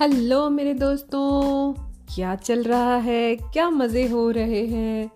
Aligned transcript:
Hello 0.00 0.50
मेरे 0.50 0.74
दोस्तों, 0.74 1.72
क्या 2.14 2.34
चल 2.34 2.62
रहा 2.62 2.96
है? 2.96 3.36
क्या 3.36 3.70
मज़े 3.70 4.08
हो 4.08 4.30
रहे 4.30 4.66
हैं? 4.66 5.10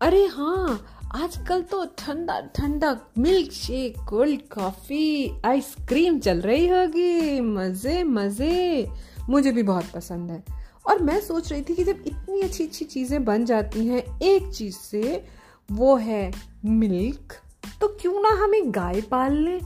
अरे 0.00 0.26
हाँ 0.26 0.86
आजकल 1.14 1.62
तो 1.62 1.84
ठंडा 1.84 2.40
ठंडा 2.40 3.00
milkshake 3.52 3.96
cold 4.08 4.40
coffee 4.40 5.32
ice cream 5.44 6.18
चल 6.18 6.40
रही 6.40 6.68
होगी। 6.68 7.40
मज़े 7.40 8.04
मज़े। 8.04 8.88
मुझे 9.30 9.52
भी 9.52 9.62
बहुत 9.62 9.84
पसंद 9.94 10.30
है। 10.30 10.44
और 10.86 11.02
मैं 11.02 11.20
सोच 11.20 11.52
रही 11.52 11.62
थी 11.62 11.74
कि 11.74 11.84
जब 11.84 12.04
इतनी 12.06 12.40
अच्छी 12.40 12.64
अच्छी 12.64 12.84
चीज़ें 12.84 13.24
बन 13.24 13.44
जाती 13.44 13.86
हैं, 13.86 14.20
एक 14.22 14.52
चीज़ 14.54 14.76
से, 14.76 15.24
वो 15.72 15.96
है 15.96 16.32
मिल्क 16.64 17.32
तो 17.80 17.88
क्यों 18.00 18.22
ना 18.22 18.44
हमें 18.44 18.74
गाय 18.74 19.00
पाल 19.00 19.32
लें? 19.32 19.60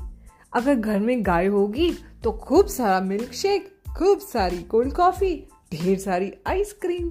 अगर 0.52 0.74
घर 0.74 0.98
में 0.98 1.26
गाय 1.26 1.46
होगी 1.46 1.92
तो 2.24 2.32
खूब 2.32 2.66
सारा 2.66 3.00
मिल्क 3.00 3.32
शेक 3.32 3.71
खूब 3.98 4.18
सारी 4.18 4.62
कोल्ड 4.62 4.92
कॉफ़ी 4.92 5.34
ढेर 5.72 5.98
सारी 5.98 6.32
आइसक्रीम 6.46 7.08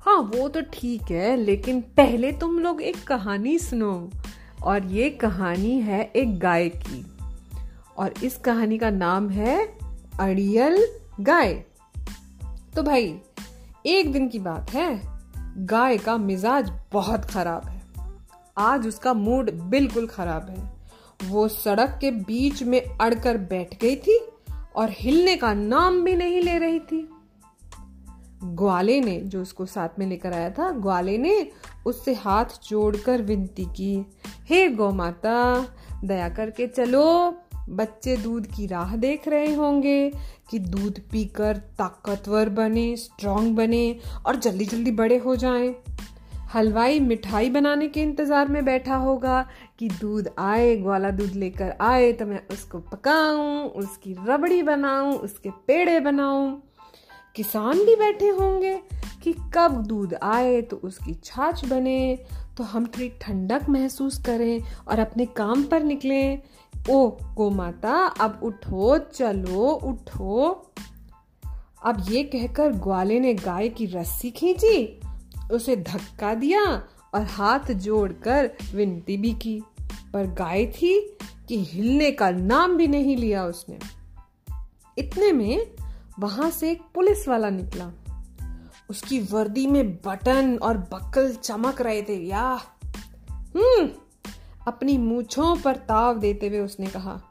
हाँ 0.00 0.18
वो 0.34 0.48
तो 0.48 0.60
ठीक 0.60 1.02
है, 1.10 1.36
लेकिन 1.36 1.80
पहले 1.80 2.32
तुम 2.32 2.58
लोग 2.58 2.82
एक 2.82 3.04
कहानी 3.04 3.58
सुनो। 3.58 4.10
और 4.64 4.84
ये 4.86 5.10
कहानी 5.10 5.80
है 5.80 6.12
एक 6.16 6.38
गाय 6.38 6.68
की 6.68 7.04
और 7.98 8.14
इस 8.24 8.36
कहानी 8.36 8.78
का 8.78 8.90
नाम 8.90 9.30
है 9.30 9.78
अड़ियल 10.20 10.86
गाय। 11.20 11.54
तो 12.76 12.82
भाई, 12.82 13.18
एक 13.86 14.12
दिन 14.12 14.28
की 14.28 14.38
बात 14.38 14.70
है, 14.70 15.00
गाय 15.56 15.98
का 15.98 16.16
मिजाज 16.16 16.72
बहुत 16.92 17.24
खराब 17.24 17.66
है। 17.66 17.82
आज 18.58 18.86
उसका 18.86 19.14
मूड 19.14 19.50
बिल्कुल 19.50 20.06
खराब 20.06 20.48
है। 20.50 20.72
वो 21.28 21.48
सड़क 21.48 21.98
के 22.00 22.10
बीच 22.10 22.62
में 22.62 22.80
अड़कर 22.80 23.36
बैठ 23.36 23.80
गई 23.80 23.96
थी 23.96 24.20
और 24.76 24.88
हिलने 24.90 25.36
का 25.36 25.54
नाम 25.54 26.04
भी 26.04 26.16
नहीं 26.16 26.40
ले 26.42 26.58
रही 26.58 26.78
थी 26.78 27.08
ग्वाले 28.44 29.00
ने, 29.00 29.20
जो 29.20 29.42
उसको 29.42 29.66
साथ 29.66 29.88
में 29.98 30.06
लेकर 30.06 30.32
आया 30.32 30.50
था, 30.50 30.70
ग्वाले 30.70 31.18
ने 31.18 31.50
उससे 31.86 32.14
हाथ 32.14 32.44
जोड़कर 32.44 33.22
विनती 33.22 33.64
की, 33.64 34.06
हे 34.48 34.68
गौ 34.68 34.90
माता 34.90 35.68
दया 36.04 36.28
करके 36.28 36.66
चलो, 36.66 37.34
बच्चे 37.68 38.16
दूध 38.16 38.46
की 38.46 38.66
राह 38.66 38.96
देख 38.96 39.28
रहे 39.28 39.54
होंगे 39.54 40.12
कि 40.50 40.58
दूध 40.58 41.00
पीकर 41.00 41.56
ताकतवर 41.56 42.48
बने 42.48 42.96
स्ट्रांग 42.96 43.56
बने 43.56 44.00
और 44.26 44.36
जल्दी 44.36 44.64
जल्दी 44.64 44.90
बड़े 44.90 45.16
हो 45.16 45.36
जाएँ। 45.36 45.74
हलवाई 46.54 47.00
मिठाई 47.00 47.50
बनाने 47.50 47.88
के 47.88 48.02
इंतज़ार 48.02 48.48
में 48.48 48.64
बैठा 48.64 48.96
होगा 48.96 49.46
कि 49.78 49.88
दूध 49.90 50.28
आए, 50.38 50.76
ग्वाला 50.76 51.10
दूध 51.10 51.32
लेकर 51.34 51.74
आए 51.80 52.12
तो 52.12 52.26
मैं 52.26 52.40
उसको 52.52 52.78
पकाऊं, 52.78 53.68
उसकी 53.70 54.16
रबड़ी 54.28 54.62
बनाऊँ, 54.62 55.14
उसके 55.14 55.50
पेड़े 55.66 55.98
बनाऊँ। 56.00 56.62
किसान 57.36 57.78
भी 57.78 57.96
बैठे 57.96 58.28
होंगे 58.28 58.76
कि 59.22 59.32
कब 59.54 59.82
दूध 59.82 60.14
आए 60.22 60.60
तो 60.62 60.76
उसकी 60.76 61.14
छाछ 61.24 61.64
बने 61.64 62.18
तो 62.56 62.64
हम 62.64 62.86
थोड़ी 62.86 63.08
ठंडक 63.20 63.68
महसूस 63.68 64.18
करें 64.18 64.60
और 64.88 64.98
अपने 64.98 65.26
काम 65.26 65.62
पर 65.62 65.82
निकलें। 65.82 66.42
ओ 66.90 67.08
गो 67.34 67.50
माता 67.50 67.94
अब 68.20 68.40
उठो, 68.42 68.98
चलो, 68.98 69.68
उठो। 69.68 70.50
अब 71.84 72.04
ये 72.08 72.22
कहकर 72.22 72.72
ग्वाले 72.72 73.20
ने 73.20 73.34
गाय 73.34 73.68
की 73.68 73.86
रस्सी 73.86 74.30
खींची। 74.30 75.00
उसे 75.52 75.76
धक्का 75.76 76.34
दिया 76.34 76.62
और 77.14 77.22
हाथ 77.22 77.72
जोड़कर 77.72 78.50
विनती 78.74 79.16
भी 79.16 79.32
की, 79.32 79.62
पर 80.12 80.26
गाय 80.26 80.66
थी 80.66 81.16
कि 81.48 81.64
हिलने 81.64 82.10
का 82.10 82.30
नाम 82.30 82.76
भी 82.76 82.86
नहीं 82.86 83.16
लिया 83.16 83.44
उसने। 83.44 83.78
इतने 84.98 85.32
में 85.32 85.66
वहाँ 86.20 86.50
से 86.50 86.70
एक 86.70 86.82
पुलिस 86.94 87.28
वाला 87.28 87.50
निकला। 87.50 87.92
उसकी 88.90 89.20
वर्दी 89.20 89.66
में 89.66 89.96
बटन 89.96 90.58
और 90.58 90.78
बक्कल 90.78 91.34
चमक 91.34 91.80
रहे 91.80 92.02
थे। 92.02 92.26
या 92.26 92.60
हम्म! 93.30 93.90
अपनी 94.66 94.98
मूछों 94.98 95.56
पर 95.56 95.76
ताव 95.76 96.18
देते 96.18 96.48
हुए 96.48 96.58
उसने 96.58 96.86
कहा, 96.86 97.22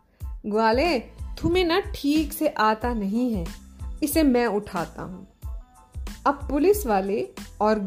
ग्वाले, 0.46 1.00
तुम्हें 1.42 1.66
ना 1.66 1.80
ठीक 1.80 2.34
से 2.34 2.48
आता 2.48 2.94
नहीं 2.94 3.34
है, 3.34 3.46
इसे 4.04 4.24
मैं 4.24 4.46
उठाता 4.46 5.02
हूँ। 5.04 5.28
अब 6.26 6.34
पुलिस 6.36 6.86
वाले 6.86 7.34
और 7.64 7.80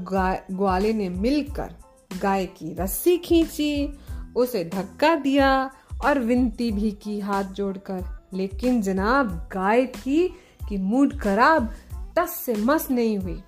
ग्वाले 0.51 0.93
ने 0.93 1.09
मिलकर 1.09 1.75
गाय 2.23 2.47
की 2.47 2.75
रस्सी 2.75 3.19
खींची, 3.19 3.99
उसे 4.37 4.65
धक्का 4.65 5.15
दिया 5.15 5.71
और 6.05 6.19
विनती 6.19 6.71
भी 6.71 6.91
की 6.91 7.21
हाथ 7.21 7.45
जोड़कर। 7.45 8.29
लेकिन 8.35 8.83
जनाब, 8.83 9.49
गाय 9.53 9.87
थी 9.87 10.29
कि 10.69 10.79
मूड 10.79 11.21
खराब, 11.21 11.75
टस 12.19 12.31
से 12.31 12.55
मस 12.55 12.91
नहीं 12.91 13.19
हुई। 13.19 13.43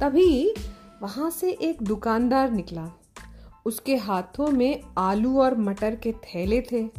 तभी 0.00 0.54
वहाँ 1.02 1.30
से 1.30 1.50
एक 1.50 1.82
दुकानदार 1.82 2.50
निकला। 2.50 2.90
उसके 3.66 3.96
हाथों 3.96 4.48
में 4.48 4.82
आलू 4.98 5.40
और 5.40 5.58
मटर 5.58 5.94
के 5.94 6.12
थैले 6.12 6.60
थे। 6.72 6.90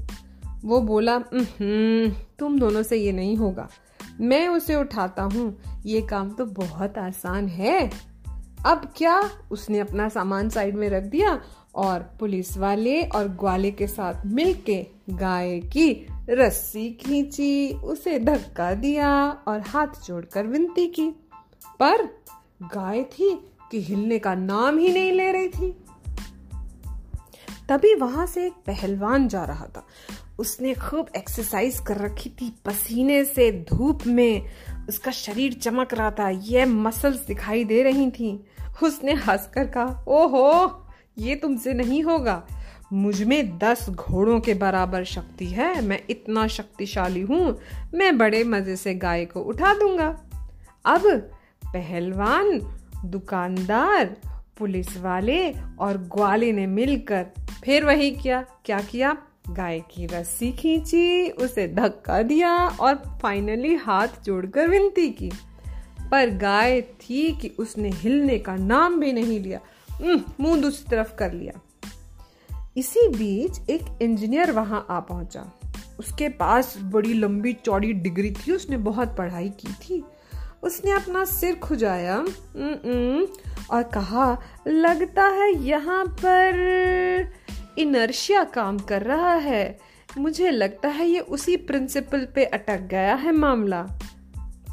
वो 0.65 0.81
बोला 0.81 1.19
तुम 2.39 2.59
दोनों 2.59 2.83
से 2.83 2.97
ये 2.97 3.11
नहीं 3.11 3.35
होगा। 3.35 3.69
मैं 4.21 4.47
उसे 4.47 4.75
उठाता 4.75 5.23
हूँ। 5.23 5.57
ये 5.85 6.01
काम 6.01 6.29
तो 6.29 6.45
बहुत 6.45 6.97
आसान 6.97 7.47
है। 7.47 7.91
अब 8.67 8.93
क्या 8.97 9.29
उसने 9.51 9.79
अपना 9.79 10.09
सामान 10.09 10.49
साइड 10.49 10.75
में 10.75 10.89
रख 10.89 11.03
दिया 11.03 11.41
और 11.75 11.99
पुलिस 12.19 12.57
वाले 12.57 13.03
और 13.03 13.27
ग्वाले 13.27 13.71
के 13.71 13.87
साथ 13.87 14.25
मिलके 14.25 14.87
गाय 15.09 15.59
की 15.59 16.07
रस्सी 16.29 16.89
खींची, 16.91 17.73
उसे 17.73 18.19
धक्का 18.19 18.73
दिया 18.73 19.29
और 19.29 19.59
हाथ 19.59 19.87
जोड़कर 20.05 20.47
विनती 20.47 20.87
की। 20.87 21.07
पर 21.79 22.05
गाय 22.63 23.03
थी 23.03 23.51
कि 23.71 23.81
हिलने 23.81 24.19
का 24.19 24.35
नाम 24.35 24.77
ही 24.77 24.93
नहीं 24.93 25.11
ले 25.11 25.31
रही 25.31 25.49
थी। 25.49 25.83
तभी 27.69 27.95
वहाँ 27.95 28.25
से 28.25 28.45
एक 28.45 28.53
पहलवान 28.53 29.27
जा 29.27 29.45
रहा 29.45 29.65
था। 29.65 29.87
उसने 30.39 30.73
खूब 30.73 31.07
एक्सरसाइज 31.17 31.79
कर 31.79 31.97
रखी 31.97 32.29
थी 32.29 32.55
पसीने 32.65 33.25
से 33.25 33.65
धूप 33.73 33.99
में। 34.07 34.41
उसका 34.89 35.11
शरीर 35.11 35.53
चमक 35.53 35.93
रहा 35.93 36.11
था 36.11 36.29
यह 36.29 36.65
मसल्स 36.65 37.25
दिखाई 37.25 37.63
दे 37.63 37.83
रही 37.83 38.11
थी। 38.11 38.45
उसने 38.83 39.13
हंसकर 39.13 39.67
कहा, 39.67 40.05
ओहो, 40.07 40.85
ये 41.17 41.35
तुमसे 41.35 41.73
नहीं 41.73 42.03
होगा। 42.03 42.43
मुझमें 42.93 43.57
दस 43.57 43.89
घोड़ों 43.89 44.39
के 44.39 44.53
बराबर 44.53 45.03
शक्ति 45.03 45.45
है, 45.45 45.81
मैं 45.81 46.03
इतना 46.09 46.47
शक्तिशाली 46.47 47.21
हूँ, 47.21 47.59
मैं 47.93 48.17
बड़े 48.17 48.43
मज़े 48.43 48.75
से 48.75 48.95
गाय 48.95 49.25
को 49.25 49.39
उठा 49.39 49.73
दूँगा। 49.73 50.19
अब 50.85 51.01
पहलवान, 51.65 52.59
दुकानदार, 53.05 54.17
पुलिस 54.57 54.97
वाले 54.97 55.51
और 55.79 55.97
ग्वाले 55.97 56.51
ने 56.51 56.67
मिलकर 56.67 57.25
फिर 57.63 57.85
वही 57.85 58.11
किया। 58.11 58.45
क्या 58.65 58.79
किया? 58.79 59.17
गाय 59.49 59.79
की 59.79 60.05
रस्सी 60.05 60.51
खींची, 60.51 61.29
उसे 61.29 61.67
धक्का 61.67 62.21
दिया 62.21 62.67
और 62.67 62.95
फाइनली 62.95 63.75
हाथ 63.75 64.07
जोड़कर 64.25 64.67
विनती 64.67 65.09
की। 65.09 65.31
पर 66.11 66.29
गाय 66.29 66.81
थी 66.81 67.35
कि 67.35 67.51
उसने 67.59 67.89
हिलने 67.89 68.39
का 68.39 68.55
नाम 68.55 68.99
भी 68.99 69.13
नहीं 69.13 69.39
लिया। 69.39 69.59
मुँह 70.39 70.61
दूसरी 70.61 70.89
तरफ़ 70.89 71.15
कर 71.15 71.33
लिया। 71.33 71.61
इसी 72.77 73.07
बीच 73.07 73.69
एक 73.69 73.99
इंजीनियर 74.01 74.51
वहाँ 74.51 74.85
आ 74.89 74.99
पहुँचा। 74.99 75.59
उसके 75.99 76.29
पास 76.29 76.77
बड़ी 76.81 77.13
लंबी 77.13 77.53
चौड़ी 77.53 77.93
डिग्री 77.93 78.31
थी, 78.31 78.51
उसने 78.51 78.77
बहुत 78.77 79.15
पढ़ाई 79.17 79.49
की 79.49 79.73
थी। 79.73 80.03
उसने 80.63 80.91
अपना 80.91 81.25
सिर 81.25 81.55
खुजाया 81.55 82.17
और 83.71 83.83
कहा, 83.83 84.41
लगता 84.67 85.23
है 85.23 85.53
यहाँ 85.53 86.05
पर 86.05 87.31
इनर्शिया 87.77 88.43
काम 88.43 88.79
कर 88.79 89.01
रहा 89.01 89.33
है। 89.33 89.79
मुझे 90.17 90.51
लगता 90.51 90.89
है 90.89 91.07
ये 91.07 91.19
उसी 91.19 91.57
प्रिंसिपल 91.57 92.27
पे 92.35 92.45
अटक 92.45 92.81
गया 92.81 93.15
है 93.15 93.31
मामला। 93.31 93.81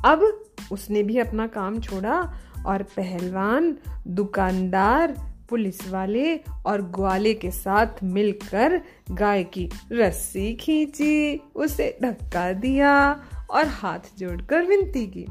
अब 0.05 0.45
उसने 0.73 1.03
भी 1.03 1.19
अपना 1.19 1.47
काम 1.47 1.81
छोड़ा 1.81 2.19
और 2.67 2.83
पहलवान, 2.83 3.77
दुकानदार 4.09 5.15
पुलिस 5.49 5.89
वाले 5.89 6.37
और 6.67 6.83
ग्वाले 6.83 7.35
के 7.35 7.51
साथ 7.51 7.87
मिलकर 8.03 8.81
गाय 9.11 9.45
की 9.45 9.69
रस्सी 9.93 10.55
खींची, 10.55 11.41
उसे 11.55 11.99
धक्का 12.03 12.53
दिया 12.53 13.25
और 13.51 13.67
हाथ 13.67 14.19
जोड़कर 14.19 14.63
विनती 14.63 15.07
की। 15.07 15.27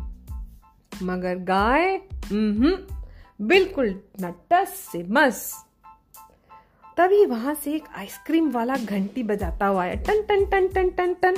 मगर 1.06 1.36
गाय 1.36 2.02
बिल्कुल 3.42 4.00
नटस 4.22 4.90
से 4.92 5.04
मस। 5.04 5.66
तभी 6.98 7.26
वहाँ 7.26 7.54
से 7.54 7.74
एक 7.74 7.84
आइसक्रीम 7.98 8.52
वाला 8.52 8.76
घंटी 8.76 9.24
बजाता 9.24 9.68
हुआ 9.68 9.84
आया। 9.84 9.94
टन 9.94 10.22
टन 10.22 10.46
टन 10.46 10.68
टन 10.68 10.90
टन 10.90 11.14
टन। 11.14 11.36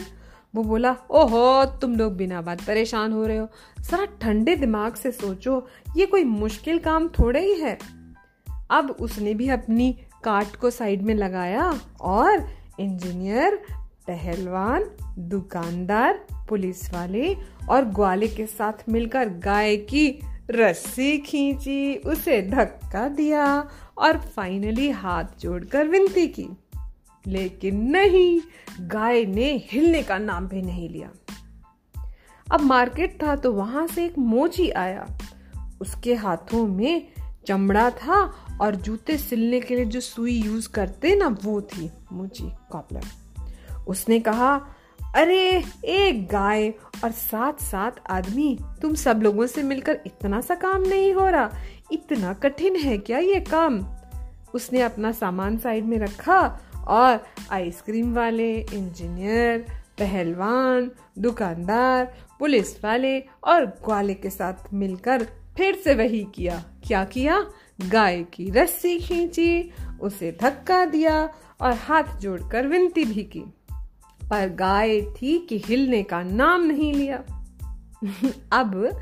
वो 0.56 0.63
बोला, 0.63 0.96
ओहो, 1.10 1.66
तुम 1.66 1.96
लोग 1.96 2.16
बिना 2.16 2.42
बात 2.42 2.62
परेशान 2.62 3.12
हो 3.12 3.25
रहे 3.25 3.38
हो। 3.38 3.48
जरा 3.80 4.06
ठंडे 4.06 4.56
दिमाग 4.56 4.94
से 4.94 5.12
सोचो, 5.12 5.68
ये 5.98 6.06
कोई 6.06 6.24
मुश्किल 6.24 6.80
काम 6.80 7.07
थोड़े 7.07 7.40
ही 7.40 7.62
है। 7.62 7.78
अब 8.69 8.96
उसने 9.00 9.34
भी 9.34 9.50
अपनी 9.50 9.98
काट 10.24 10.56
को 10.56 10.69
साइड 10.69 11.02
में 11.02 11.16
लगाया 11.16 11.80
और 12.02 12.48
इंजीनियर, 12.80 13.56
पहलवान, 14.07 14.86
दुकानदार, 15.19 16.25
पुलिस 16.50 16.94
वाले 16.94 17.38
और 17.69 17.86
ग्वाले 17.86 18.28
के 18.28 18.46
साथ 18.46 18.90
मिलकर 18.90 19.30
गाय 19.30 19.78
की 19.78 20.19
रस्सी 20.52 21.18
खींची, 21.18 21.96
उसे 21.96 22.42
धक्का 22.42 23.07
दिया 23.07 23.69
और 23.98 24.18
फाइनली 24.18 24.90
हाथ 24.90 25.24
जोड़कर 25.40 25.88
विनती 25.88 26.28
की। 26.28 26.48
लेकिन 27.27 27.81
नहीं, 27.81 28.42
गाय 28.81 29.25
ने 29.25 29.66
हिलने 29.72 30.04
का 30.04 30.18
नाम 30.18 30.48
भी 30.48 30.62
नहीं 30.62 30.89
लिया। 30.89 31.10
अब 32.51 32.62
मार्केट 32.62 33.24
था 33.24 33.36
तो 33.36 33.51
वहाँ 33.51 33.88
से 33.88 34.06
एक 34.06 34.18
मोची 34.18 34.69
आया। 34.69 35.18
उसके 35.81 36.16
हाथों 36.16 36.68
में 36.68 37.07
चमड़ा 37.48 37.89
था 37.89 38.33
और 38.62 38.75
जूते 38.75 39.18
सिलने 39.18 39.60
के 39.60 39.75
लिए 39.75 39.86
जो 39.86 40.00
सुई 40.00 40.33
यूज़ 40.33 40.69
करते 40.69 41.16
ना, 41.16 41.38
वो 41.44 41.62
थी 41.62 41.92
मोची 42.13 42.51
कॉपलर। 42.72 43.04
उसने 43.88 44.19
कहा, 44.19 44.68
अरे, 45.16 45.63
एक 45.86 46.28
गाय 46.28 46.69
और 47.04 47.12
साथ 47.12 47.54
सात 47.63 47.95
आदमी, 48.10 48.60
तुम 48.81 48.94
सब 48.94 49.21
लोगों 49.21 49.48
से 49.48 49.63
मिलकर 49.63 50.00
इतना 50.06 50.42
सा 50.42 50.56
काम 50.56 50.81
नहीं 50.81 51.13
हो 51.13 51.30
रहा। 51.30 51.51
इतना 51.92 52.33
कठिन 52.33 52.75
है 52.75 52.98
क्या 52.98 53.18
ये 53.18 53.39
काम? 53.39 53.86
उसने 54.54 54.81
अपना 54.81 55.12
सामान 55.12 55.57
साइड 55.57 55.86
में 55.86 55.98
रखा 55.98 56.60
और 56.88 57.26
आइसक्रीम 57.52 58.14
वाले, 58.14 58.54
इंजीनियर, 58.54 59.66
पहलवान, 60.00 60.92
दुकानदार, 61.20 62.18
पुलिस 62.40 62.84
वाले 62.84 63.20
और 63.20 63.66
ग्वाले 63.66 64.14
के 64.14 64.30
साथ 64.30 64.74
मिलकर 64.74 65.24
फिर 65.58 65.76
से 65.76 65.96
वही 65.96 66.28
किया। 66.36 66.64
क्या 66.88 67.06
किया? 67.06 67.46
गाय 67.82 68.24
की 68.24 68.50
रस्सी 68.50 69.00
खींची, 69.00 69.72
उसे 70.02 70.38
धक्का 70.42 70.86
दिया 70.86 71.30
और 71.62 71.74
हाथ 71.74 72.04
जोड़कर 72.04 72.68
विनती 72.68 73.06
भी 73.06 73.24
की। 73.24 73.44
पर 74.30 74.50
गाय 74.50 75.02
थी 75.02 75.40
कि 75.40 75.64
हिलने 75.66 76.04
का 76.04 76.24
नाम 76.24 76.64
नहीं 76.64 76.94
लिया। 76.94 77.24
अब 78.52 79.00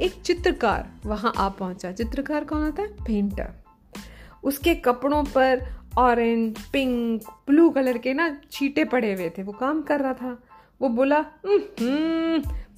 एक 0.00 0.12
चित्रकार, 0.12 0.90
वहाँ 1.06 1.32
आ 1.36 1.48
पहुँचा। 1.48 1.92
चित्रकार 1.92 2.44
कौन 2.44 2.62
होता 2.62 2.82
है? 2.82 2.88
पेंटर। 2.88 3.52
उसके 4.44 4.74
कपड़ों 4.74 5.24
पर 5.24 5.66
ऑरेंज 5.98 6.58
पिंक 6.72 7.22
ब्लू 7.46 7.68
कलर 7.70 7.98
के 7.98 8.14
ना 8.14 8.28
छीटे 8.52 8.84
पड़े 8.84 9.12
हुए 9.14 9.28
थे। 9.38 9.42
वो 9.42 9.52
काम 9.52 9.82
कर 9.82 10.00
रहा 10.00 10.12
था। 10.12 10.36
वो 10.80 10.88
बोला 10.90 11.18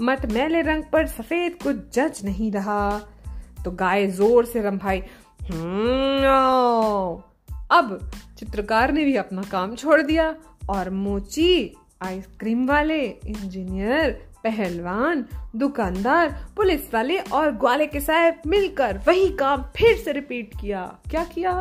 मत 0.01 0.27
मैले 0.33 0.61
रंग 0.63 0.83
पर 0.93 1.07
सफ़ेद 1.07 1.63
कुछ 1.63 1.77
जज 1.95 2.21
नहीं 2.25 2.51
रहा। 2.53 2.99
तो 3.65 3.71
गाय 3.73 4.07
ज़ोर 4.09 4.45
से 4.45 4.63
रंभाई 4.63 5.01
अब 7.71 7.99
चित्रकार 8.39 8.93
ने 8.93 9.05
भी 9.05 9.17
अपना 9.17 9.43
काम 9.43 9.75
छोड़ 9.77 10.01
दिया 10.03 10.35
और 10.71 10.91
मोची, 10.91 11.75
आइसक्रीम 12.03 12.67
वाले, 12.69 13.01
इंजीनियर, 13.03 14.11
पहलवान, 14.45 15.25
दुकानदार, 15.57 16.29
पुलिस 16.57 16.93
वाले 16.95 17.19
और 17.19 17.51
ग्वाले 17.53 17.87
के 17.87 18.01
साहब 18.01 18.43
मिलकर 18.47 19.01
वही 19.07 19.29
काम 19.37 19.63
फिर 19.77 19.97
से 19.97 20.13
रिपीट 20.13 20.55
किया। 20.61 20.83
क्या 21.11 21.25
किया? 21.25 21.53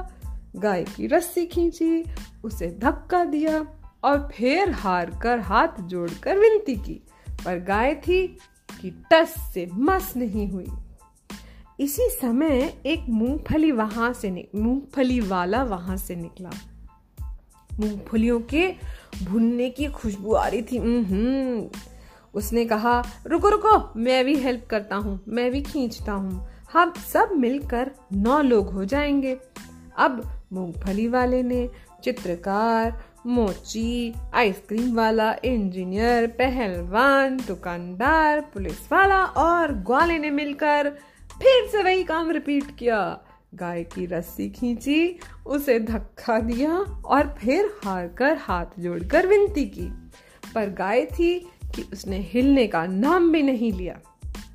गाय 0.55 0.83
की 0.83 1.07
रस्सी 1.07 1.45
खींची, 1.45 2.03
उसे 2.43 2.67
धक्का 2.79 3.23
दिया 3.23 3.67
और 4.03 4.29
फिर 4.35 4.71
हार 4.71 5.19
कर 5.23 5.39
हाथ 5.39 5.81
जोड़कर 5.81 6.37
विनती 6.37 6.75
की। 6.75 7.01
पर 7.45 7.59
गाय 7.59 7.95
थी 7.95 8.27
कि 8.81 9.03
टस 9.11 9.35
से 9.53 9.69
मस 9.73 10.13
नहीं 10.17 10.51
हुई। 10.51 10.67
इसी 11.79 12.09
समय 12.21 12.81
एक 12.85 13.05
मूंगफली 13.09 13.71
वहाँ 13.71 14.13
से 14.13 14.49
मूंगफली 14.55 15.19
वाला 15.19 15.63
वहाँ 15.63 15.97
से 15.97 16.15
निकला। 16.15 16.49
मूंगफलियों 17.79 18.39
के 18.39 18.73
भुनने 19.23 19.69
की 19.69 19.85
खुशबू 19.85 20.33
आ 20.33 20.47
रही 20.47 20.61
थी। 20.61 20.77
हम्म 20.77 21.69
उसने 22.33 22.65
कहा, 22.65 23.03
रुको 23.27 23.49
रुको, 23.49 23.99
मैं 23.99 24.25
भी 24.25 24.35
हेल्प 24.35 24.67
करता 24.69 24.95
हूँ, 24.95 25.19
मैं 25.27 25.51
भी 25.51 25.61
खींचता 25.61 26.11
हूँ। 26.11 26.47
हम 26.73 26.93
सब 27.13 27.29
मिलकर 27.35 27.91
नौ 28.13 28.41
लोग 28.41 28.73
हो 28.73 28.85
जाएँगे। 28.85 29.37
अब 29.97 30.43
मूंगफली 30.53 31.07
वाले 31.07 31.43
ने 31.43 31.69
चित्रकार, 32.03 33.03
मोची, 33.27 34.13
आइसक्रीम 34.33 34.95
वाला, 34.95 35.35
इंजीनियर, 35.45 36.27
पहलवान, 36.27 37.37
दुकानदार, 37.37 38.41
पुलिस 38.41 38.91
वाला 38.91 39.25
और 39.25 39.73
ग्वाले 39.73 40.19
ने 40.19 40.29
मिलकर 40.29 40.89
फिर 41.41 41.69
से 41.69 41.83
वही 41.83 42.03
काम 42.03 42.31
रिपीट 42.31 42.77
किया। 42.77 43.19
गाय 43.55 43.83
की 43.83 44.05
रस्सी 44.05 44.49
खींची, 44.49 45.19
उसे 45.47 45.79
धक्का 45.79 46.39
दिया 46.39 46.77
और 47.05 47.35
फिर 47.39 47.75
हार 47.83 48.07
कर 48.07 48.37
हाथ 48.37 48.65
जोड़कर 48.79 49.27
विनती 49.27 49.65
की। 49.65 49.87
पर 50.55 50.69
गाय 50.69 51.05
थी 51.05 51.39
कि 51.75 51.89
उसने 51.93 52.17
हिलने 52.17 52.67
का 52.67 52.85
नाम 52.85 53.31
भी 53.31 53.43
नहीं 53.43 53.73
लिया। 53.73 53.99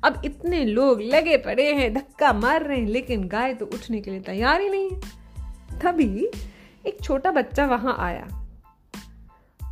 अब 0.03 0.21
इतने 0.25 0.65
लोग 0.65 1.01
लगे 1.01 1.37
पड़े 1.37 1.73
हैं, 1.73 1.93
धक्का 1.93 2.33
मार 2.33 2.63
रहे 2.63 2.79
हैं, 2.79 2.87
लेकिन 2.87 3.27
गाय 3.27 3.53
तो 3.53 3.65
उठने 3.65 4.01
के 4.01 4.11
लिए 4.11 4.19
तैयार 4.19 4.61
ही 4.61 4.69
नहीं 4.69 4.89
है। 4.91 5.20
तभी 5.83 6.29
एक 6.87 6.97
छोटा 7.03 7.31
बच्चा 7.31 7.65
वहाँ 7.65 7.95
आया। 7.99 8.27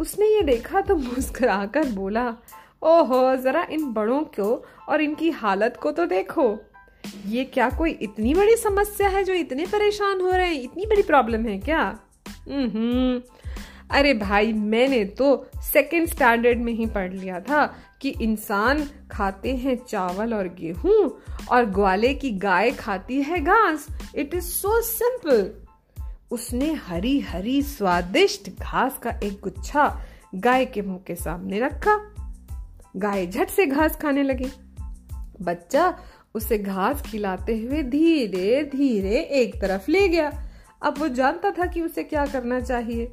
उसने 0.02 0.26
ये 0.26 0.42
देखा 0.42 0.82
तो 0.82 0.96
मुस्कुराकर 0.96 1.86
बोला, 1.86 2.28
ओहो, 2.82 3.36
जरा 3.36 3.68
इन 3.72 3.94
बड़ों 3.94 4.22
को 4.22 4.66
और 4.90 5.02
इनकी 5.02 5.30
हालत 5.30 5.80
को 5.82 5.92
तो 5.92 6.06
देखो। 6.06 6.60
ये 7.26 7.44
क्या 7.44 7.70
कोई 7.70 7.92
इतनी 7.92 8.34
बड़ी 8.34 8.56
समस्या 8.56 9.08
है 9.08 9.24
जो 9.24 9.34
इतने 9.34 9.66
परेशान 9.66 10.22
हो 10.22 10.32
रहे 10.32 10.48
हैं? 10.48 10.62
इतनी 10.62 10.86
बड़ी 10.86 11.02
प्रॉब्लम 11.02 11.46
है 11.46 11.58
क्या? 11.60 12.00
हम्म 12.30 13.22
अरे 13.92 14.14
भाई, 14.14 14.54
मैंने 14.54 15.06
तो 15.06 15.52
सेकेंड 15.56 16.08
स्टैंडर्ड 16.08 16.60
में 16.60 16.74
ही 16.74 16.86
पढ़ 16.86 17.14
लिया 17.14 17.40
था 17.40 17.66
कि 18.02 18.10
इंसान 18.10 18.90
खाते 19.12 19.56
हैं 19.56 19.76
चावल 19.86 20.34
और 20.34 20.48
गेहूँ 20.48 21.22
और 21.52 21.66
ग्वाले 21.66 22.14
की 22.14 22.32
गाय 22.32 22.72
खाती 22.72 23.22
है 23.22 23.40
घास। 23.40 23.88
इट 24.16 24.34
इज़ 24.34 24.44
सो 24.44 24.82
सिंपल 24.82 25.52
उसने 26.32 26.74
हरी 26.74 27.20
हरी 27.20 27.62
स्वादिष्ट 27.62 28.50
घास 28.50 29.00
का 29.04 29.10
एक 29.24 29.40
गुच्छा 29.44 30.02
गाय 30.36 30.66
के 30.66 30.82
मुँह 30.82 31.00
के 31.08 31.16
सामने 31.16 31.60
रखा। 31.60 32.16
गाय 32.96 33.28
झट 33.28 33.50
से 33.50 33.66
घास 33.66 33.96
खाने 33.96 34.24
लगी। 34.24 34.48
बच्चा 35.42 36.00
उसे 36.36 36.58
घास 36.58 37.02
खिलाते 37.02 37.60
हुए 37.60 37.84
धीरे 37.84 38.64
धीरे 38.64 39.16
एक 39.16 39.62
तरफ़ 39.62 39.92
ले 39.92 40.08
गया। 40.08 40.50
अब 40.82 40.98
वो 40.98 41.08
जानता 41.08 41.52
था 41.52 41.66
कि 41.66 41.82
उसे 41.82 42.04
क्या 42.04 42.26
करना 42.26 42.60
चाहिए। 42.60 43.12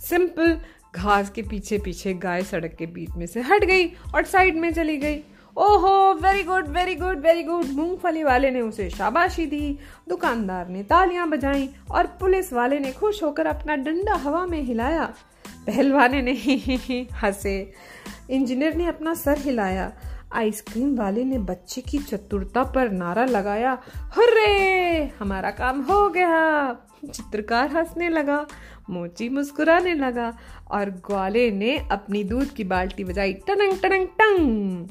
सिंपल, 0.00 0.60
घास 0.96 1.30
के 1.30 1.42
पीछे 1.42 1.78
पीछे 1.78 2.14
गाय 2.14 2.42
सड़क 2.42 2.74
के 2.78 2.86
बीच 2.86 3.10
में 3.10 3.26
से 3.26 3.40
हट 3.40 3.64
गई 3.64 3.86
और 3.86 4.24
साइड 4.24 4.56
में 4.56 4.72
चली 4.72 4.96
गई। 4.96 5.22
ओहो 5.56 6.14
very 6.14 6.42
good 6.42 6.68
very 6.68 6.94
good 6.94 7.18
very 7.18 7.42
good 7.42 7.66
मूंगफली 7.66 8.22
वाले 8.22 8.50
ने 8.50 8.60
उसे 8.60 8.90
शाबाशी 8.90 9.46
दी, 9.46 9.78
दुकानदार 10.08 10.68
ने 10.68 10.82
तालियाँ 10.82 11.28
बजाई 11.28 11.68
और 11.90 12.06
पुलिस 12.06 12.52
वाले 12.52 12.78
ने 12.78 12.92
खुश 12.92 13.22
होकर 13.22 13.46
अपना 13.46 13.76
डंडा 13.76 14.14
हवा 14.14 14.46
में 14.46 14.62
हिलाया। 14.62 15.14
पहलवाने 15.66 16.22
ने 16.22 16.32
हंसे। 17.12 17.72
इंजीनियर 18.30 18.74
ने 18.74 18.86
अपना 18.86 19.14
सर 19.14 19.38
हिलाया। 19.38 19.92
आइसक्रीम 20.32 20.96
वाले 20.96 21.24
ने 21.24 21.38
बच्चे 21.38 21.80
की 21.80 21.98
चतुरता 21.98 22.64
पर 22.64 22.90
नारा 22.90 23.24
लगाया। 23.24 23.82
हर्रे! 23.96 25.12
हमारा 25.20 25.50
काम 25.50 25.80
हो 25.80 26.08
गया। 26.08 26.72
चित्रकार 27.12 27.68
हंसने 27.68 28.08
लगा, 28.08 28.46
मोची 28.90 29.28
मुस्कुराने 29.28 29.94
लगा 29.94 30.38
और 30.70 30.90
ग्वाले 30.90 31.50
ने 31.50 31.88
अपनी 31.92 32.24
दूध 32.24 32.48
की 32.48 32.64
बाल्टी 32.64 33.04
बजाई 33.04 33.32
टनंग 33.32 33.78
टनंग 33.78 34.06
टंग। 34.06 34.86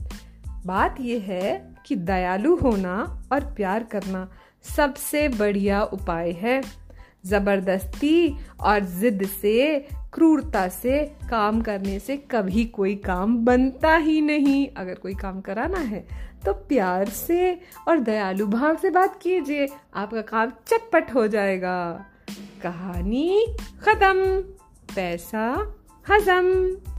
बात 0.66 0.96
यह 1.00 1.24
है 1.24 1.76
कि 1.86 1.96
दयालु 1.96 2.56
होना 2.56 2.96
और 3.32 3.54
प्यार 3.54 3.84
करना 3.84 4.28
सबसे 4.66 5.28
बढ़िया 5.30 5.84
उपाय 5.84 6.32
है। 6.32 6.62
ज़बरदस्ती 7.26 8.38
और 8.60 8.80
जिद 8.80 9.26
से, 9.32 9.88
क्रूरता 10.14 10.68
से 10.68 11.04
काम 11.30 11.62
करने 11.62 11.98
से 12.00 12.18
कभी 12.32 12.66
कोई 12.66 12.96
काम 12.96 13.38
बनता 13.46 13.96
ही 13.96 14.20
नहीं। 14.22 14.68
अगर 14.78 14.96
कोई 14.96 15.14
काम 15.14 15.42
कराना 15.42 15.80
है 15.80 16.06
तो 16.46 16.54
प्यार 16.54 17.10
से 17.10 17.54
और 17.88 18.00
दयालु 18.00 18.48
भाव 18.48 18.76
से 18.76 18.90
बात 18.90 19.20
कीजिए, 19.22 19.68
आपका 19.96 20.22
काम 20.22 20.52
चटपट 20.68 21.14
हो 21.16 21.28
जाएगा। 21.28 22.06
कहानी 22.64 23.46
खत्म। 23.82 24.42
पैसा 24.96 25.46
हजम। 26.06 26.91